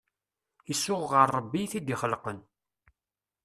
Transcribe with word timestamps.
Isuɣ 0.71 1.01
ɣer 1.13 1.27
Rebbi 1.37 1.59
i 1.63 1.67
t-id-ixelqen. 1.71 2.39